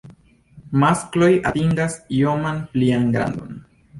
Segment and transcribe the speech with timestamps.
[0.83, 3.63] Maskloj atingas ioman plian grandon.